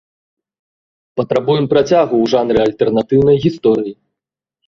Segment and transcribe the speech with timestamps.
[1.21, 3.93] Патрабуем працягу ў жанры альтэрнатыўнай гісторыі!